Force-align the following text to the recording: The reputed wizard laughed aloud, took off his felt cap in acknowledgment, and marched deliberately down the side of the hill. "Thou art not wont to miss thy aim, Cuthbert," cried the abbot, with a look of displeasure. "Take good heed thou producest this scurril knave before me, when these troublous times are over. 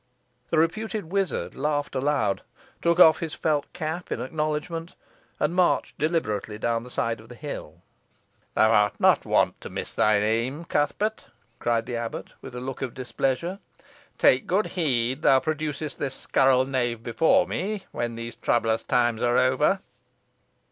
The 0.49 0.57
reputed 0.57 1.11
wizard 1.11 1.53
laughed 1.53 1.93
aloud, 1.93 2.41
took 2.81 2.99
off 2.99 3.19
his 3.19 3.35
felt 3.35 3.71
cap 3.71 4.11
in 4.11 4.19
acknowledgment, 4.19 4.95
and 5.39 5.53
marched 5.53 5.95
deliberately 5.99 6.57
down 6.57 6.81
the 6.81 6.89
side 6.89 7.19
of 7.19 7.29
the 7.29 7.35
hill. 7.35 7.83
"Thou 8.55 8.71
art 8.71 8.99
not 8.99 9.25
wont 9.27 9.61
to 9.61 9.69
miss 9.69 9.93
thy 9.93 10.15
aim, 10.15 10.65
Cuthbert," 10.65 11.27
cried 11.59 11.85
the 11.85 11.97
abbot, 11.97 12.33
with 12.41 12.55
a 12.55 12.59
look 12.59 12.81
of 12.81 12.95
displeasure. 12.95 13.59
"Take 14.17 14.47
good 14.47 14.65
heed 14.73 15.21
thou 15.21 15.39
producest 15.39 15.99
this 15.99 16.15
scurril 16.15 16.65
knave 16.65 17.03
before 17.03 17.45
me, 17.45 17.85
when 17.91 18.15
these 18.15 18.33
troublous 18.33 18.83
times 18.83 19.21
are 19.21 19.37
over. 19.37 19.81